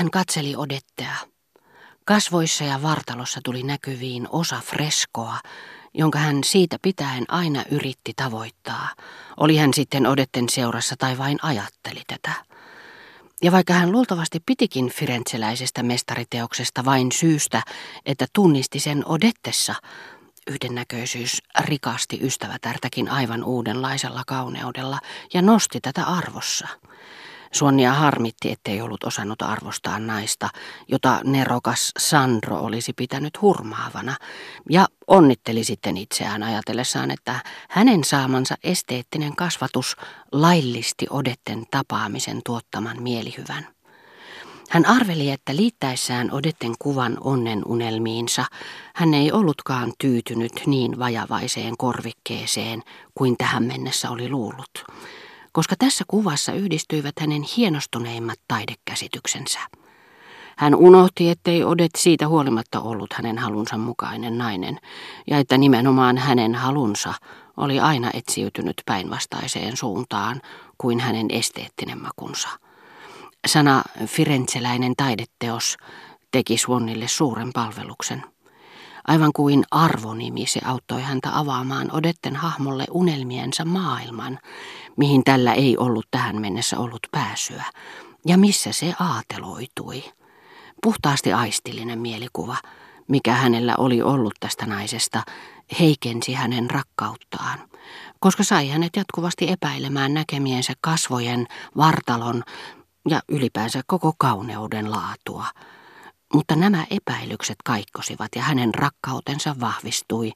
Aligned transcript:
Hän 0.00 0.10
katseli 0.10 0.56
Odettea. 0.56 1.16
Kasvoissa 2.04 2.64
ja 2.64 2.82
vartalossa 2.82 3.40
tuli 3.44 3.62
näkyviin 3.62 4.28
osa 4.30 4.60
freskoa, 4.64 5.38
jonka 5.94 6.18
hän 6.18 6.44
siitä 6.44 6.76
pitäen 6.82 7.24
aina 7.28 7.64
yritti 7.70 8.12
tavoittaa. 8.16 8.88
Oli 9.36 9.56
hän 9.56 9.74
sitten 9.74 10.06
Odetten 10.06 10.48
seurassa 10.48 10.94
tai 10.98 11.18
vain 11.18 11.38
ajatteli 11.42 12.02
tätä. 12.06 12.32
Ja 13.42 13.52
vaikka 13.52 13.72
hän 13.72 13.92
luultavasti 13.92 14.40
pitikin 14.46 14.90
firenzeläisestä 14.90 15.82
mestariteoksesta 15.82 16.84
vain 16.84 17.12
syystä, 17.12 17.62
että 18.06 18.26
tunnisti 18.32 18.80
sen 18.80 19.02
Odettessa, 19.06 19.74
yhdennäköisyys 20.46 21.42
rikasti 21.60 22.18
ystävätärtäkin 22.22 23.08
aivan 23.08 23.44
uudenlaisella 23.44 24.22
kauneudella 24.26 24.98
ja 25.34 25.42
nosti 25.42 25.80
tätä 25.80 26.04
arvossa– 26.04 26.68
Suonnia 27.52 27.92
harmitti, 27.92 28.52
ettei 28.52 28.80
ollut 28.80 29.04
osannut 29.04 29.42
arvostaa 29.42 29.98
naista, 29.98 30.48
jota 30.88 31.20
nerokas 31.24 31.92
Sandro 31.98 32.56
olisi 32.56 32.92
pitänyt 32.92 33.42
hurmaavana, 33.42 34.16
ja 34.70 34.86
onnitteli 35.06 35.64
sitten 35.64 35.96
itseään 35.96 36.42
ajatellessaan, 36.42 37.10
että 37.10 37.34
hänen 37.70 38.04
saamansa 38.04 38.54
esteettinen 38.64 39.36
kasvatus 39.36 39.96
laillisti 40.32 41.06
Odetten 41.10 41.64
tapaamisen 41.70 42.40
tuottaman 42.46 43.02
mielihyvän. 43.02 43.66
Hän 44.70 44.86
arveli, 44.86 45.30
että 45.30 45.56
liittäessään 45.56 46.32
Odetten 46.32 46.74
kuvan 46.78 47.16
onnen 47.20 47.62
unelmiinsa, 47.66 48.44
hän 48.94 49.14
ei 49.14 49.32
ollutkaan 49.32 49.92
tyytynyt 49.98 50.52
niin 50.66 50.98
vajavaiseen 50.98 51.76
korvikkeeseen 51.76 52.82
kuin 53.14 53.36
tähän 53.38 53.62
mennessä 53.62 54.10
oli 54.10 54.28
luullut 54.28 54.84
koska 55.52 55.74
tässä 55.78 56.04
kuvassa 56.08 56.52
yhdistyivät 56.52 57.14
hänen 57.20 57.42
hienostuneimmat 57.42 58.38
taidekäsityksensä. 58.48 59.58
Hän 60.56 60.74
unohti, 60.74 61.30
ettei 61.30 61.64
Odet 61.64 61.90
siitä 61.96 62.28
huolimatta 62.28 62.80
ollut 62.80 63.12
hänen 63.12 63.38
halunsa 63.38 63.78
mukainen 63.78 64.38
nainen, 64.38 64.78
ja 65.26 65.38
että 65.38 65.58
nimenomaan 65.58 66.18
hänen 66.18 66.54
halunsa 66.54 67.14
oli 67.56 67.80
aina 67.80 68.10
etsiytynyt 68.14 68.82
päinvastaiseen 68.86 69.76
suuntaan 69.76 70.40
kuin 70.78 71.00
hänen 71.00 71.26
esteettinen 71.30 72.02
makunsa. 72.02 72.48
Sana 73.46 73.82
firenzeläinen 74.06 74.92
taideteos 74.96 75.76
teki 76.30 76.58
Swannille 76.58 77.08
suuren 77.08 77.52
palveluksen. 77.52 78.24
Aivan 79.08 79.32
kuin 79.32 79.64
arvonimi 79.70 80.46
se 80.46 80.60
auttoi 80.64 81.02
häntä 81.02 81.38
avaamaan 81.38 81.92
Odetten 81.92 82.36
hahmolle 82.36 82.84
unelmiensa 82.90 83.64
maailman, 83.64 84.38
mihin 84.96 85.24
tällä 85.24 85.54
ei 85.54 85.76
ollut 85.76 86.06
tähän 86.10 86.40
mennessä 86.40 86.78
ollut 86.78 87.06
pääsyä, 87.10 87.64
ja 88.26 88.38
missä 88.38 88.72
se 88.72 88.94
aateloitui. 89.00 90.04
Puhtaasti 90.82 91.32
aistillinen 91.32 91.98
mielikuva, 91.98 92.56
mikä 93.08 93.34
hänellä 93.34 93.74
oli 93.78 94.02
ollut 94.02 94.34
tästä 94.40 94.66
naisesta, 94.66 95.22
heikensi 95.80 96.32
hänen 96.34 96.70
rakkauttaan, 96.70 97.58
koska 98.20 98.44
sai 98.44 98.68
hänet 98.68 98.96
jatkuvasti 98.96 99.50
epäilemään 99.50 100.14
näkemiensä 100.14 100.72
kasvojen, 100.80 101.46
vartalon 101.76 102.42
ja 103.08 103.20
ylipäänsä 103.28 103.82
koko 103.86 104.14
kauneuden 104.18 104.90
laatua– 104.90 105.46
mutta 106.34 106.56
nämä 106.56 106.86
epäilykset 106.90 107.56
kaikkosivat 107.64 108.28
ja 108.36 108.42
hänen 108.42 108.74
rakkautensa 108.74 109.56
vahvistui, 109.60 110.32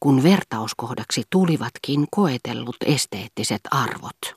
kun 0.00 0.22
vertauskohdaksi 0.22 1.22
tulivatkin 1.30 2.06
koetellut 2.10 2.76
esteettiset 2.86 3.60
arvot. 3.70 4.34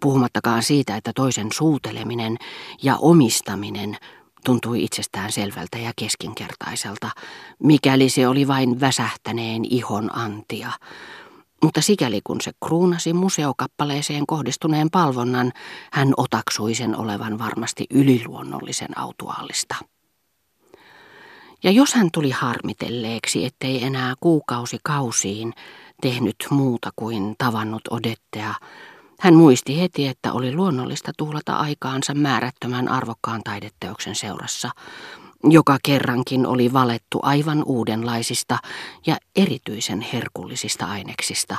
Puhumattakaan 0.00 0.62
siitä, 0.62 0.96
että 0.96 1.12
toisen 1.14 1.48
suuteleminen 1.52 2.36
ja 2.82 2.96
omistaminen 2.96 3.96
tuntui 4.44 4.84
itsestään 4.84 5.32
selvältä 5.32 5.78
ja 5.78 5.92
keskinkertaiselta, 5.96 7.10
mikäli 7.62 8.08
se 8.08 8.28
oli 8.28 8.48
vain 8.48 8.80
väsähtäneen 8.80 9.64
ihon 9.64 10.18
antia. 10.18 10.72
Mutta 11.62 11.80
sikäli 11.80 12.20
kun 12.24 12.40
se 12.40 12.52
kruunasi 12.64 13.12
museokappaleeseen 13.12 14.26
kohdistuneen 14.26 14.90
palvonnan, 14.90 15.52
hän 15.92 16.12
otaksui 16.16 16.74
sen 16.74 16.96
olevan 16.96 17.38
varmasti 17.38 17.86
yliluonnollisen 17.90 18.98
autuaalista. 18.98 19.74
Ja 21.66 21.72
jos 21.72 21.94
hän 21.94 22.08
tuli 22.12 22.30
harmitelleeksi, 22.30 23.44
ettei 23.44 23.84
enää 23.84 24.14
kuukausi 24.20 24.78
kausiin 24.82 25.52
tehnyt 26.02 26.36
muuta 26.50 26.90
kuin 26.96 27.34
tavannut 27.38 27.82
Odettea, 27.90 28.54
hän 29.20 29.34
muisti 29.34 29.80
heti, 29.80 30.06
että 30.06 30.32
oli 30.32 30.54
luonnollista 30.54 31.12
tuhlata 31.18 31.56
aikaansa 31.56 32.14
määrättömän 32.14 32.88
arvokkaan 32.88 33.40
taideteoksen 33.44 34.14
seurassa, 34.14 34.70
joka 35.44 35.78
kerrankin 35.82 36.46
oli 36.46 36.72
valettu 36.72 37.20
aivan 37.22 37.62
uudenlaisista 37.64 38.58
ja 39.06 39.16
erityisen 39.36 40.00
herkullisista 40.00 40.86
aineksista, 40.86 41.56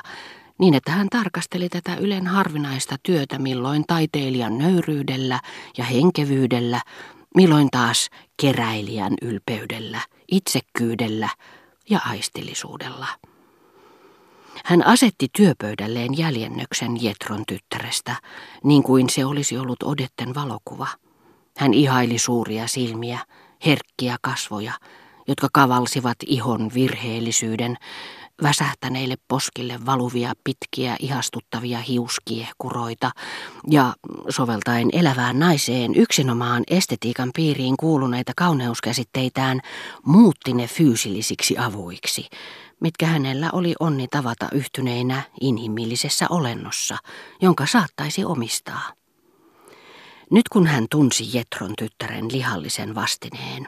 niin 0.59 0.73
että 0.73 0.91
hän 0.91 1.07
tarkasteli 1.09 1.69
tätä 1.69 1.95
Ylen 1.95 2.27
harvinaista 2.27 2.95
työtä 3.03 3.39
milloin 3.39 3.83
taiteilijan 3.87 4.57
nöyryydellä 4.57 5.39
ja 5.77 5.83
henkevyydellä, 5.83 6.81
milloin 7.35 7.67
taas 7.71 8.09
keräilijän 8.41 9.13
ylpeydellä, 9.21 10.01
itsekkyydellä 10.31 11.29
ja 11.89 11.99
aistillisuudella. 12.05 13.07
Hän 14.65 14.85
asetti 14.85 15.27
työpöydälleen 15.37 16.17
jäljennöksen 16.17 17.03
Jetron 17.03 17.43
tyttärestä, 17.47 18.15
niin 18.63 18.83
kuin 18.83 19.09
se 19.09 19.25
olisi 19.25 19.57
ollut 19.57 19.83
Odetten 19.83 20.35
valokuva. 20.35 20.87
Hän 21.57 21.73
ihaili 21.73 22.17
suuria 22.17 22.67
silmiä, 22.67 23.19
herkkiä 23.65 24.17
kasvoja, 24.21 24.73
jotka 25.27 25.47
kavalsivat 25.53 26.17
ihon 26.25 26.71
virheellisyyden, 26.73 27.77
väsähtäneille 28.43 29.15
poskille 29.27 29.79
valuvia 29.85 30.33
pitkiä 30.43 30.95
ihastuttavia 30.99 31.79
hiuskiehkuroita 31.79 33.11
ja 33.69 33.93
soveltaen 34.29 34.89
elävään 34.93 35.39
naiseen 35.39 35.95
yksinomaan 35.95 36.63
estetiikan 36.67 37.29
piiriin 37.35 37.77
kuuluneita 37.77 38.31
kauneuskäsitteitään 38.35 39.61
muutti 40.05 40.53
ne 40.53 40.67
fyysillisiksi 40.67 41.57
avuiksi, 41.57 42.27
mitkä 42.79 43.05
hänellä 43.05 43.49
oli 43.53 43.75
onni 43.79 44.07
tavata 44.07 44.47
yhtyneinä 44.53 45.21
inhimillisessä 45.41 46.25
olennossa, 46.29 46.97
jonka 47.41 47.65
saattaisi 47.65 48.25
omistaa. 48.25 48.93
Nyt 50.31 50.49
kun 50.49 50.67
hän 50.67 50.85
tunsi 50.91 51.37
Jetron 51.37 51.73
tyttären 51.77 52.31
lihallisen 52.31 52.95
vastineen, 52.95 53.67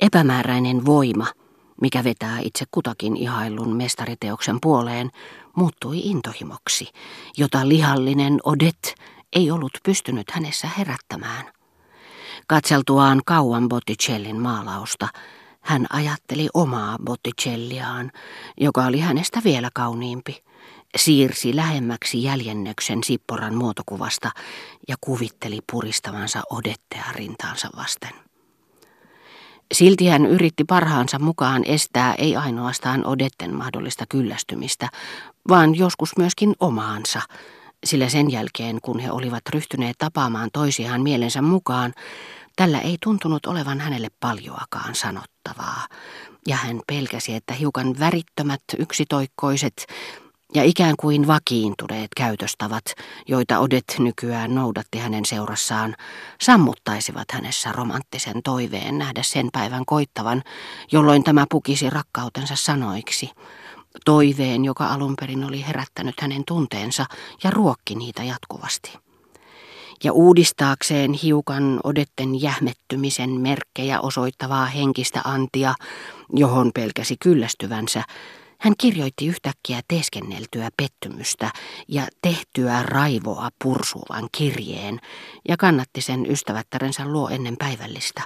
epämääräinen 0.00 0.86
voima– 0.86 1.26
mikä 1.82 2.04
vetää 2.04 2.38
itse 2.40 2.64
kutakin 2.70 3.16
ihaillun 3.16 3.76
mestariteoksen 3.76 4.58
puoleen, 4.62 5.10
muuttui 5.56 5.98
intohimoksi, 5.98 6.88
jota 7.36 7.68
lihallinen 7.68 8.38
Odet 8.44 8.94
ei 9.32 9.50
ollut 9.50 9.78
pystynyt 9.82 10.30
hänessä 10.30 10.68
herättämään. 10.78 11.46
Katseltuaan 12.46 13.22
kauan 13.26 13.68
Botticellin 13.68 14.40
maalausta, 14.40 15.08
hän 15.60 15.86
ajatteli 15.90 16.48
omaa 16.54 16.96
Botticelliaan, 17.04 18.12
joka 18.60 18.84
oli 18.84 19.00
hänestä 19.00 19.40
vielä 19.44 19.70
kauniimpi, 19.74 20.44
siirsi 20.96 21.56
lähemmäksi 21.56 22.22
jäljennöksen 22.22 23.04
Sipporan 23.04 23.54
muotokuvasta 23.54 24.30
ja 24.88 24.96
kuvitteli 25.00 25.58
puristavansa 25.72 26.42
Odettea 26.50 27.04
rintaansa 27.12 27.68
vasten. 27.76 28.25
Silti 29.74 30.06
hän 30.06 30.26
yritti 30.26 30.64
parhaansa 30.64 31.18
mukaan 31.18 31.62
estää 31.64 32.14
ei 32.14 32.36
ainoastaan 32.36 33.06
Odetten 33.06 33.54
mahdollista 33.54 34.04
kyllästymistä, 34.08 34.88
vaan 35.48 35.74
joskus 35.74 36.16
myöskin 36.18 36.54
omaansa, 36.60 37.22
sillä 37.84 38.08
sen 38.08 38.32
jälkeen 38.32 38.78
kun 38.82 38.98
he 38.98 39.10
olivat 39.10 39.42
ryhtyneet 39.54 39.98
tapaamaan 39.98 40.50
toisiaan 40.52 41.02
mielensä 41.02 41.42
mukaan, 41.42 41.94
tällä 42.56 42.80
ei 42.80 42.96
tuntunut 43.02 43.46
olevan 43.46 43.80
hänelle 43.80 44.08
paljoakaan 44.20 44.94
sanottavaa, 44.94 45.86
ja 46.46 46.56
hän 46.56 46.80
pelkäsi, 46.86 47.34
että 47.34 47.54
hiukan 47.54 47.98
värittömät, 47.98 48.62
yksitoikkoiset 48.78 49.86
ja 50.56 50.64
ikään 50.64 50.94
kuin 51.00 51.26
vakiintuneet 51.26 52.08
käytöstavat, 52.16 52.84
joita 53.28 53.58
Odet 53.58 53.84
nykyään 53.98 54.54
noudatti 54.54 54.98
hänen 54.98 55.24
seurassaan, 55.24 55.96
sammuttaisivat 56.40 57.24
hänessä 57.32 57.72
romanttisen 57.72 58.42
toiveen 58.44 58.98
nähdä 58.98 59.22
sen 59.22 59.48
päivän 59.52 59.84
koittavan, 59.86 60.42
jolloin 60.92 61.24
tämä 61.24 61.46
pukisi 61.50 61.90
rakkautensa 61.90 62.56
sanoiksi. 62.56 63.30
Toiveen, 64.04 64.64
joka 64.64 64.86
alun 64.86 65.14
perin 65.20 65.44
oli 65.44 65.66
herättänyt 65.66 66.20
hänen 66.20 66.42
tunteensa 66.46 67.06
ja 67.44 67.50
ruokki 67.50 67.94
niitä 67.94 68.22
jatkuvasti. 68.24 68.92
Ja 70.04 70.12
uudistaakseen 70.12 71.12
hiukan 71.12 71.80
odetten 71.84 72.42
jähmettymisen 72.42 73.30
merkkejä 73.30 74.00
osoittavaa 74.00 74.66
henkistä 74.66 75.20
antia, 75.24 75.74
johon 76.32 76.70
pelkäsi 76.74 77.16
kyllästyvänsä, 77.20 78.02
Hän 78.58 78.74
kirjoitti 78.78 79.26
yhtäkkiä 79.26 79.80
teeskenneltyä 79.88 80.68
pettymystä 80.76 81.50
ja 81.88 82.06
tehtyä 82.22 82.82
raivoa 82.82 83.48
pursuvan 83.64 84.28
kirjeen 84.32 85.00
ja 85.48 85.56
kannatti 85.56 86.00
sen 86.00 86.30
ystävättärensä 86.30 87.04
luo 87.04 87.28
ennen 87.28 87.56
päivällistä. 87.58 88.22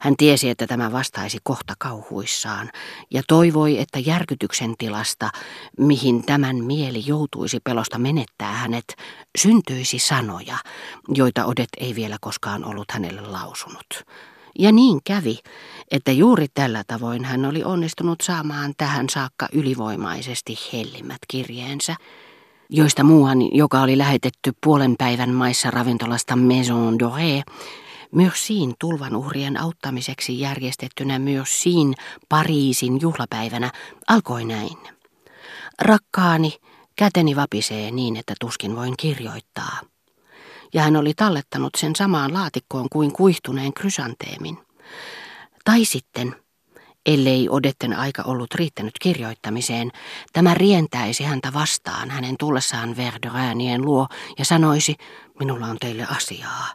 Hän 0.00 0.16
tiesi, 0.16 0.50
että 0.50 0.66
tämä 0.66 0.92
vastaisi 0.92 1.38
kohta 1.42 1.74
kauhuissaan 1.78 2.70
ja 3.10 3.22
toivoi, 3.28 3.78
että 3.78 3.98
järkytyksen 3.98 4.74
tilasta, 4.78 5.30
mihin 5.78 6.26
tämän 6.26 6.64
mieli 6.64 7.02
joutuisi 7.06 7.60
pelosta 7.64 7.98
menettää 7.98 8.52
hänet, 8.52 8.96
syntyisi 9.38 9.98
sanoja, 9.98 10.56
joita 11.08 11.44
Odet 11.44 11.68
ei 11.76 11.94
vielä 11.94 12.16
koskaan 12.20 12.64
ollut 12.64 12.90
hänelle 12.90 13.20
lausunut. 13.20 14.04
Ja 14.58 14.72
niin 14.72 15.00
kävi, 15.04 15.38
että 15.90 16.12
juuri 16.12 16.46
tällä 16.54 16.84
tavoin 16.86 17.24
hän 17.24 17.44
oli 17.44 17.64
onnistunut 17.64 18.20
saamaan 18.20 18.74
tähän 18.78 19.08
saakka 19.08 19.48
ylivoimaisesti 19.52 20.58
hellimmät 20.72 21.18
kirjeensä, 21.28 21.96
joista 22.70 23.04
muuhan, 23.04 23.54
joka 23.56 23.80
oli 23.82 23.98
lähetetty 23.98 24.52
puolen 24.64 24.94
päivän 24.98 25.30
maissa 25.30 25.70
ravintolasta 25.70 26.36
Maison 26.36 26.96
Doré, 27.02 27.52
myös 28.12 28.46
siin 28.46 28.74
tulvan 28.78 29.16
uhrien 29.16 29.60
auttamiseksi 29.60 30.40
järjestettynä 30.40 31.18
myös 31.18 31.62
siin 31.62 31.94
Pariisin 32.28 33.00
juhlapäivänä 33.00 33.70
alkoi 34.08 34.44
näin. 34.44 34.78
Rakkaani, 35.80 36.52
käteni 36.96 37.36
vapisee 37.36 37.90
niin, 37.90 38.16
että 38.16 38.34
tuskin 38.40 38.76
voin 38.76 38.94
kirjoittaa 38.96 39.91
ja 40.74 40.82
hän 40.82 40.96
oli 40.96 41.14
tallettanut 41.14 41.70
sen 41.76 41.96
samaan 41.96 42.32
laatikkoon 42.32 42.88
kuin 42.88 43.12
kuihtuneen 43.12 43.74
krysanteemin. 43.74 44.58
Tai 45.64 45.84
sitten, 45.84 46.36
ellei 47.06 47.48
odetten 47.48 47.92
aika 47.98 48.22
ollut 48.22 48.54
riittänyt 48.54 48.94
kirjoittamiseen, 49.00 49.90
tämä 50.32 50.54
rientäisi 50.54 51.24
häntä 51.24 51.52
vastaan 51.52 52.10
hänen 52.10 52.36
tullessaan 52.38 52.96
Verderäänien 52.96 53.82
luo 53.82 54.06
ja 54.38 54.44
sanoisi, 54.44 54.96
minulla 55.38 55.66
on 55.66 55.76
teille 55.78 56.06
asiaa. 56.10 56.66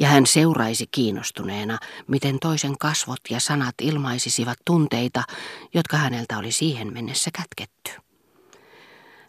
Ja 0.00 0.08
hän 0.08 0.26
seuraisi 0.26 0.86
kiinnostuneena, 0.90 1.78
miten 2.06 2.38
toisen 2.38 2.78
kasvot 2.78 3.20
ja 3.30 3.40
sanat 3.40 3.74
ilmaisisivat 3.82 4.58
tunteita, 4.64 5.22
jotka 5.74 5.96
häneltä 5.96 6.38
oli 6.38 6.52
siihen 6.52 6.92
mennessä 6.92 7.30
kätketty. 7.30 8.07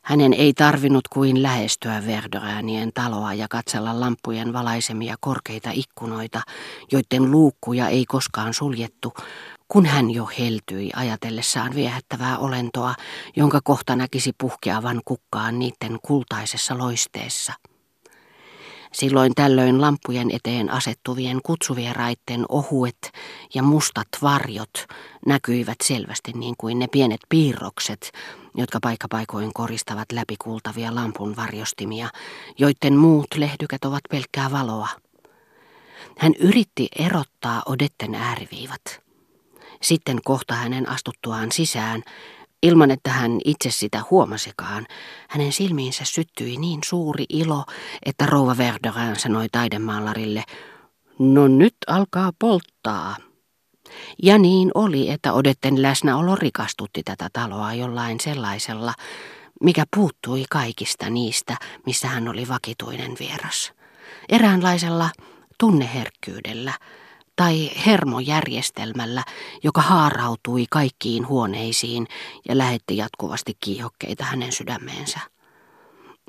Hänen 0.10 0.34
ei 0.34 0.54
tarvinnut 0.54 1.08
kuin 1.08 1.44
lähestyä 1.44 2.04
Verdoräänien 2.06 2.92
taloa 2.94 3.34
ja 3.34 3.48
katsella 3.48 4.00
lampujen 4.00 4.54
valaisemia 4.54 5.16
korkeita 5.20 5.70
ikkunoita, 5.74 6.42
joiden 6.92 7.32
luukkuja 7.32 7.88
ei 7.88 8.06
koskaan 8.06 8.54
suljettu, 8.54 9.14
kun 9.68 9.86
hän 9.86 10.12
jo 10.12 10.30
heltyi 10.40 10.90
ajatellessaan 10.96 11.76
viehättävää 11.76 12.38
olentoa, 12.38 12.96
jonka 13.36 13.60
kohta 13.64 13.96
näkisi 13.96 14.32
puhkeavan 14.38 15.02
kukkaan 15.06 15.60
niiden 15.60 16.00
kultaisessa 16.02 16.78
loisteessa. 16.78 17.54
Silloin 19.00 19.36
tällöin 19.36 19.82
lampujen 19.82 20.32
eteen 20.32 20.70
asettuvien 20.70 21.40
kutsuvieraitten 21.44 22.46
ohuet 22.50 23.12
ja 23.54 23.64
mustat 23.64 24.08
varjot 24.22 24.88
näkyivät 25.26 25.78
selvästi 25.84 26.32
niin 26.34 26.56
kuin 26.58 26.80
ne 26.80 26.88
pienet 26.88 27.20
piirrokset, 27.30 28.12
jotka 28.56 28.80
paikkapaikoin 28.82 29.54
koristavat 29.54 30.12
läpikultavia 30.12 30.96
lampun 30.96 31.36
varjostimia, 31.36 32.10
joiden 32.58 32.96
muut 32.96 33.28
lehdykät 33.36 33.86
ovat 33.86 34.02
pelkkää 34.10 34.52
valoa. 34.52 34.88
Hän 36.18 36.34
yritti 36.40 36.88
erottaa 37.00 37.64
odetten 37.66 38.16
ääriviivat. 38.16 39.02
Sitten 39.82 40.20
kohta 40.24 40.54
hänen 40.54 40.90
astuttuaan 40.90 41.52
sisään 41.52 42.04
Ilman 42.64 42.92
että 42.92 43.10
hän 43.10 43.40
itse 43.46 43.72
sitä 43.72 44.02
huomasikaan, 44.12 44.86
hänen 45.30 45.52
silmiinsä 45.52 46.06
syttyi 46.06 46.58
niin 46.58 46.80
suuri 46.86 47.26
ilo, 47.30 47.64
että 48.06 48.26
rouva 48.26 48.58
Verderin 48.58 49.16
sanoi 49.16 49.48
taidemaalarille, 49.52 50.44
no 51.20 51.48
nyt 51.48 51.76
alkaa 51.88 52.32
polttaa. 52.40 53.16
Ja 54.24 54.38
niin 54.38 54.72
oli, 54.74 55.10
että 55.10 55.34
Odetten 55.34 55.82
läsnäolo 55.82 56.36
rikastutti 56.36 57.04
tätä 57.04 57.30
taloa 57.34 57.74
jollain 57.74 58.20
sellaisella, 58.20 58.94
mikä 59.62 59.84
puuttui 59.96 60.46
kaikista 60.50 61.10
niistä, 61.10 61.58
missä 61.86 62.08
hän 62.08 62.28
oli 62.28 62.48
vakituinen 62.48 63.16
vieras. 63.20 63.74
Eräänlaisella 64.30 65.10
tunneherkkyydellä, 65.60 66.74
tai 67.40 67.72
hermojärjestelmällä, 67.86 69.24
joka 69.64 69.82
haarautui 69.82 70.66
kaikkiin 70.70 71.28
huoneisiin 71.28 72.08
ja 72.50 72.58
lähetti 72.58 72.98
jatkuvasti 72.98 73.58
kiihokkeita 73.60 74.24
hänen 74.24 74.52
sydämeensä. 74.52 75.20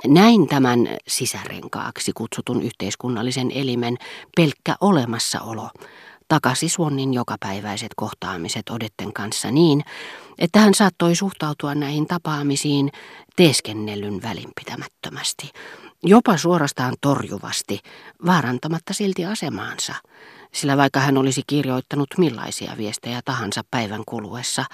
Näin 0.07 0.49
tämän 0.49 0.79
sisärenkaaksi 1.09 2.13
kutsutun 2.15 2.63
yhteiskunnallisen 2.63 3.51
elimen 3.55 3.97
pelkkä 4.37 4.77
olemassaolo 4.81 5.71
takasi 6.29 6.69
Suonnin 6.69 7.15
jokapäiväiset 7.15 7.91
kohtaamiset 7.97 8.69
Odetten 8.69 9.13
kanssa 9.13 9.51
niin, 9.51 9.85
että 10.39 10.59
hän 10.59 10.75
saattoi 10.75 11.15
suhtautua 11.15 11.75
näihin 11.75 12.07
tapaamisiin 12.07 12.91
teeskennellyn 13.37 14.23
välinpitämättömästi, 14.23 15.51
jopa 16.03 16.37
suorastaan 16.37 16.95
torjuvasti, 17.01 17.81
vaarantamatta 18.27 18.93
silti 18.95 19.25
asemaansa– 19.27 19.95
sillä 20.53 20.77
vaikka 20.77 21.01
hän 21.01 21.19
olisi 21.19 21.43
kirjoittanut 21.47 22.09
millaisia 22.19 22.73
viestejä 22.79 23.21
tahansa 23.25 23.63
päivän 23.71 24.03
kuluessa, 24.07 24.65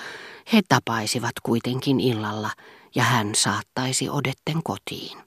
he 0.53 0.61
tapaisivat 0.69 1.33
kuitenkin 1.43 2.01
illalla 2.01 2.51
ja 2.95 3.03
hän 3.03 3.35
saattaisi 3.35 4.09
odetten 4.09 4.63
kotiin. 4.65 5.26